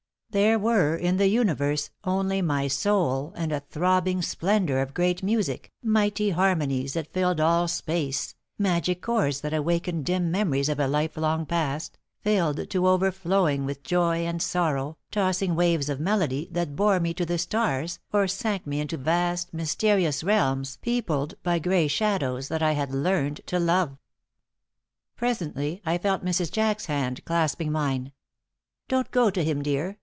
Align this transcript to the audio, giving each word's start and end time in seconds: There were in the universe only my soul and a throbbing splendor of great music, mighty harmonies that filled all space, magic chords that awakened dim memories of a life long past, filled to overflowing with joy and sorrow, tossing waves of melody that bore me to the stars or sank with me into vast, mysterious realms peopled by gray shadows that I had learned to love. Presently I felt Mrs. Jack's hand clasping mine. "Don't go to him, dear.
There 0.33 0.57
were 0.57 0.95
in 0.95 1.17
the 1.17 1.27
universe 1.27 1.89
only 2.05 2.41
my 2.41 2.69
soul 2.69 3.33
and 3.35 3.51
a 3.51 3.59
throbbing 3.59 4.21
splendor 4.21 4.79
of 4.79 4.93
great 4.93 5.21
music, 5.21 5.73
mighty 5.83 6.29
harmonies 6.29 6.93
that 6.93 7.11
filled 7.11 7.41
all 7.41 7.67
space, 7.67 8.33
magic 8.57 9.01
chords 9.01 9.41
that 9.41 9.53
awakened 9.53 10.05
dim 10.05 10.31
memories 10.31 10.69
of 10.69 10.79
a 10.79 10.87
life 10.87 11.17
long 11.17 11.45
past, 11.45 11.97
filled 12.21 12.69
to 12.69 12.87
overflowing 12.87 13.65
with 13.65 13.83
joy 13.83 14.19
and 14.25 14.41
sorrow, 14.41 14.95
tossing 15.11 15.53
waves 15.53 15.89
of 15.89 15.99
melody 15.99 16.47
that 16.53 16.77
bore 16.77 17.01
me 17.01 17.13
to 17.15 17.25
the 17.25 17.37
stars 17.37 17.99
or 18.13 18.25
sank 18.25 18.61
with 18.61 18.67
me 18.67 18.79
into 18.79 18.95
vast, 18.95 19.53
mysterious 19.53 20.23
realms 20.23 20.77
peopled 20.77 21.33
by 21.43 21.59
gray 21.59 21.89
shadows 21.89 22.47
that 22.47 22.63
I 22.63 22.71
had 22.71 22.93
learned 22.93 23.41
to 23.47 23.59
love. 23.59 23.97
Presently 25.17 25.81
I 25.85 25.97
felt 25.97 26.23
Mrs. 26.23 26.51
Jack's 26.53 26.85
hand 26.85 27.25
clasping 27.25 27.73
mine. 27.73 28.13
"Don't 28.87 29.11
go 29.11 29.29
to 29.29 29.43
him, 29.43 29.61
dear. 29.61 29.97